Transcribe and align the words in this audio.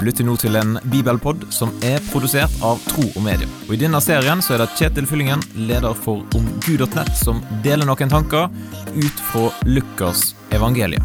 Du 0.00 0.06
lytter 0.06 0.24
nå 0.24 0.32
til 0.40 0.54
en 0.56 0.78
bibelpod 0.88 1.42
som 1.52 1.74
er 1.84 2.00
produsert 2.06 2.54
av 2.64 2.78
Tro 2.88 3.02
og 3.04 3.20
Medie. 3.20 3.44
Og 3.66 3.74
I 3.76 3.80
denne 3.82 3.98
serien 4.00 4.40
så 4.40 4.54
er 4.54 4.62
det 4.62 4.70
Kjetil 4.78 5.04
Fyllingen, 5.04 5.42
leder 5.68 5.92
for 5.92 6.22
omgud.nett, 6.38 7.10
som 7.20 7.42
deler 7.60 7.84
noen 7.84 8.08
tanker 8.08 8.48
ut 8.96 9.20
fra 9.28 9.50
Lukas 9.68 10.30
evangelium. 10.56 11.04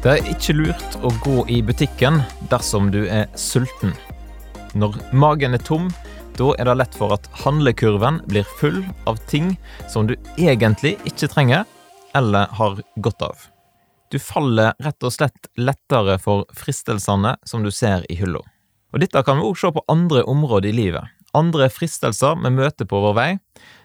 Det 0.00 0.16
er 0.16 0.32
ikke 0.32 0.56
lurt 0.56 1.00
å 1.04 1.12
gå 1.20 1.44
i 1.52 1.60
butikken 1.60 2.22
dersom 2.48 2.88
du 2.96 3.02
er 3.04 3.28
sulten. 3.36 3.92
Når 4.72 5.02
magen 5.12 5.52
er 5.52 5.68
tom, 5.68 5.92
da 6.38 6.52
er 6.54 6.68
det 6.68 6.76
lett 6.78 6.94
for 6.94 7.12
at 7.16 7.26
handlekurven 7.42 8.22
blir 8.30 8.46
full 8.60 8.84
av 9.10 9.18
ting 9.30 9.56
som 9.90 10.06
du 10.06 10.14
egentlig 10.38 10.94
ikke 11.08 11.30
trenger 11.32 11.66
eller 12.16 12.46
har 12.58 12.78
godt 13.02 13.24
av. 13.26 13.48
Du 14.08 14.16
faller 14.22 14.72
rett 14.80 15.04
og 15.04 15.12
slett 15.12 15.50
lettere 15.58 16.16
for 16.22 16.46
fristelsene 16.56 17.34
som 17.44 17.66
du 17.66 17.70
ser 17.74 18.06
i 18.08 18.16
hylla. 18.16 18.40
Og 18.94 19.02
dette 19.02 19.20
kan 19.26 19.36
vi 19.36 19.44
også 19.44 19.68
se 19.68 19.76
på 19.76 19.84
andre 19.92 20.22
områder 20.24 20.70
i 20.70 20.76
livet. 20.76 21.10
Andre 21.36 21.68
fristelser 21.68 22.38
vi 22.40 22.54
møter 22.54 22.88
på 22.88 23.02
vår 23.02 23.16
vei. 23.18 23.30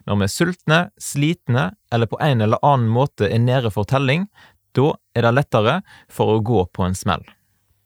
Når 0.07 0.19
vi 0.19 0.27
er 0.27 0.31
sultne, 0.31 0.79
slitne 1.01 1.65
eller 1.91 2.07
på 2.07 2.21
en 2.23 2.45
eller 2.45 2.61
annen 2.63 2.87
måte 2.93 3.27
er 3.27 3.41
nede 3.43 3.71
for 3.73 3.89
telling, 3.89 4.29
da 4.77 4.93
er 5.17 5.27
det 5.27 5.33
lettere 5.35 5.79
for 6.11 6.37
å 6.37 6.43
gå 6.45 6.63
på 6.71 6.85
en 6.85 6.95
smell. 6.95 7.25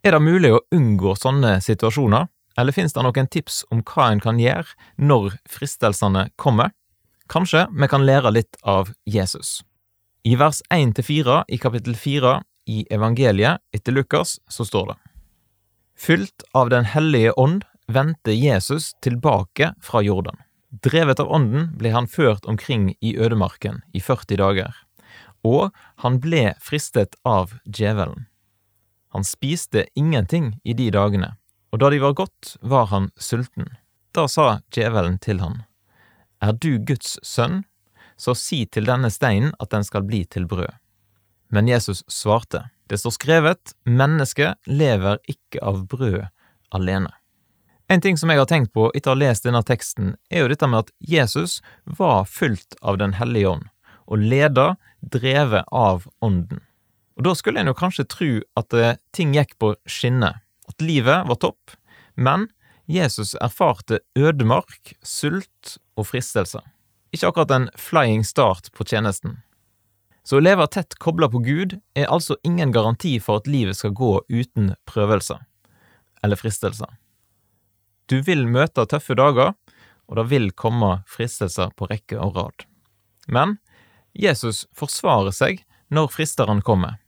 Er 0.06 0.14
det 0.14 0.24
mulig 0.24 0.54
å 0.54 0.64
unngå 0.76 1.16
sånne 1.18 1.58
situasjoner, 1.66 2.30
eller 2.58 2.76
finnes 2.76 2.94
det 2.94 3.04
noen 3.06 3.30
tips 3.32 3.64
om 3.74 3.84
hva 3.86 4.10
en 4.12 4.22
kan 4.24 4.40
gjøre 4.42 4.68
når 4.98 5.38
fristelsene 5.50 6.28
kommer? 6.36 6.74
Kanskje 7.32 7.66
vi 7.72 7.90
kan 7.92 8.06
lære 8.08 8.32
litt 8.34 8.58
av 8.64 8.94
Jesus. 9.06 9.62
I 10.24 10.36
vers 10.40 10.62
1-4 10.74 11.44
i 11.48 11.60
kapittel 11.62 11.96
4 11.96 12.40
i 12.68 12.84
evangeliet 12.92 13.64
etter 13.76 13.96
Lukas 13.96 14.38
så 14.50 14.66
står 14.68 14.92
det 14.92 14.98
Fylt 15.98 16.44
av 16.54 16.70
Den 16.70 16.86
hellige 16.86 17.32
ånd 17.40 17.64
vendte 17.88 18.34
Jesus 18.36 18.92
tilbake 19.02 19.72
fra 19.82 20.02
Jordan. 20.04 20.38
Drevet 20.84 21.22
av 21.24 21.32
ånden 21.32 21.72
ble 21.80 21.94
han 21.96 22.12
ført 22.12 22.46
omkring 22.46 22.92
i 23.00 23.16
ødemarken 23.18 23.82
i 23.96 24.04
40 24.04 24.42
dager 24.44 24.76
og 25.48 25.76
han 26.04 26.20
ble 26.24 26.54
fristet 26.64 27.18
av 27.28 27.56
djevelen. 27.66 28.26
Han 29.16 29.24
spiste 29.24 29.88
ingenting 29.96 30.58
i 30.64 30.76
de 30.78 30.90
dagene, 30.94 31.36
og 31.72 31.80
da 31.80 31.90
de 31.90 32.00
var 32.00 32.16
gått, 32.18 32.56
var 32.62 32.88
han 32.94 33.12
sulten. 33.18 33.70
Da 34.16 34.28
sa 34.28 34.62
djevelen 34.74 35.20
til 35.20 35.42
han, 35.44 35.64
Er 36.42 36.54
du 36.54 36.78
Guds 36.78 37.18
sønn, 37.24 37.64
så 38.18 38.34
si 38.34 38.66
til 38.66 38.86
denne 38.86 39.10
steinen 39.12 39.54
at 39.60 39.70
den 39.70 39.84
skal 39.84 40.06
bli 40.06 40.24
til 40.26 40.48
brød. 40.48 40.74
Men 41.50 41.68
Jesus 41.68 42.04
svarte, 42.08 42.70
Det 42.88 43.00
står 43.00 43.12
skrevet, 43.12 43.74
mennesket 43.84 44.56
lever 44.66 45.20
ikke 45.28 45.60
av 45.62 45.88
brød 45.88 46.28
alene. 46.72 47.12
En 47.90 48.02
ting 48.02 48.18
som 48.18 48.30
jeg 48.30 48.40
har 48.40 48.48
tenkt 48.48 48.74
på 48.74 48.90
etter 48.96 49.12
å 49.12 49.16
ha 49.16 49.20
lest 49.20 49.44
denne 49.44 49.64
teksten, 49.64 50.16
er 50.30 50.44
jo 50.44 50.52
dette 50.52 50.68
med 50.68 50.86
at 50.86 50.92
Jesus 51.00 51.62
var 51.84 52.26
fylt 52.26 52.76
av 52.82 52.98
Den 52.98 53.14
hellige 53.20 53.48
ånd 53.48 53.68
og 54.08 54.24
leda, 54.24 54.76
drevet 55.02 55.68
av 55.72 56.08
Ånden. 56.24 56.62
Og 57.18 57.24
Da 57.24 57.34
skulle 57.36 57.60
en 57.60 57.68
jo 57.68 57.76
kanskje 57.76 58.08
tro 58.08 58.32
at 58.56 58.74
eh, 58.74 58.96
ting 59.12 59.34
gikk 59.36 59.58
på 59.60 59.74
skinner, 59.90 60.40
at 60.78 60.86
livet 60.86 61.28
var 61.28 61.36
topp, 61.36 61.72
men 62.16 62.48
Jesus 62.86 63.36
erfarte 63.42 64.00
ødemark, 64.16 64.94
sult 65.02 65.78
og 65.98 66.08
fristelser. 66.08 66.62
Ikke 67.12 67.28
akkurat 67.28 67.52
en 67.52 67.70
flying 67.76 68.24
start 68.24 68.72
på 68.74 68.86
tjenesten. 68.86 69.42
Så 70.24 70.38
å 70.38 70.44
leve 70.44 70.68
tett 70.68 70.98
kobla 71.00 71.30
på 71.32 71.40
Gud 71.40 71.80
er 71.96 72.10
altså 72.12 72.38
ingen 72.44 72.72
garanti 72.72 73.18
for 73.20 73.40
at 73.40 73.48
livet 73.48 73.78
skal 73.78 73.96
gå 73.96 74.22
uten 74.30 74.76
prøvelser 74.86 75.40
eller 76.24 76.36
fristelser. 76.36 76.90
Du 78.08 78.22
vil 78.22 78.48
møte 78.48 78.86
tøffe 78.86 79.16
dager, 79.16 79.56
og 80.08 80.20
det 80.20 80.28
vil 80.30 80.52
komme 80.52 81.02
fristelser 81.08 81.72
på 81.76 81.88
rekke 81.90 82.20
og 82.20 82.36
rad. 82.38 82.68
Men 83.28 83.58
Jesus 84.14 84.66
forsvarer 84.76 85.36
seg 85.36 85.64
når 85.92 86.12
fristeren 86.12 86.62
kommer. 86.62 87.00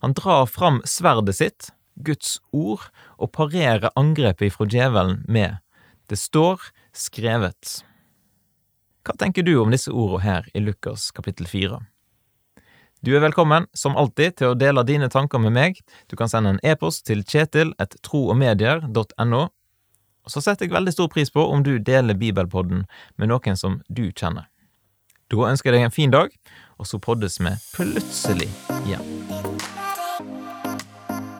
Han 0.00 0.14
drar 0.16 0.46
fram 0.46 0.80
sverdet 0.84 1.36
sitt, 1.36 1.70
Guds 2.04 2.38
ord, 2.52 2.88
og 3.18 3.32
parere 3.34 3.92
angrepet 3.98 4.50
ifra 4.50 4.66
djevelen 4.68 5.22
med 5.28 5.58
Det 6.08 6.18
står 6.18 6.70
skrevet. 6.94 7.82
Hva 9.04 9.14
tenker 9.16 9.44
du 9.44 9.54
om 9.60 9.70
disse 9.72 9.92
ordene 9.92 10.24
her 10.24 10.48
i 10.54 10.60
Lukas 10.60 11.10
kapittel 11.16 11.48
4? 11.48 11.78
Du 13.00 13.12
er 13.14 13.22
velkommen, 13.22 13.68
som 13.72 13.94
alltid, 13.96 14.34
til 14.40 14.52
å 14.52 14.56
dele 14.58 14.82
dine 14.82 15.06
tanker 15.08 15.38
med 15.38 15.54
meg. 15.54 15.78
Du 16.10 16.16
kan 16.18 16.28
sende 16.28 16.56
en 16.56 16.60
e-post 16.66 17.06
til 17.06 17.22
kjetil 17.22 17.70
kjetil.troogmedier.no. 17.78 19.42
Og 20.28 20.34
så 20.34 20.42
setter 20.44 20.66
jeg 20.66 20.74
veldig 20.74 20.92
stor 20.92 21.08
pris 21.12 21.30
på 21.32 21.44
om 21.46 21.62
du 21.64 21.78
deler 21.78 22.18
Bibelpodden 22.18 22.84
med 23.16 23.30
noen 23.30 23.56
som 23.56 23.78
du 23.88 24.10
kjenner. 24.10 24.50
Da 25.30 25.46
ønsker 25.48 25.72
jeg 25.72 25.78
deg 25.78 25.88
en 25.88 25.94
fin 25.94 26.12
dag, 26.12 26.34
og 26.80 26.88
så 26.90 27.00
poddes 27.00 27.38
vi 27.40 27.54
plutselig 27.76 28.50
igjen. 28.82 29.17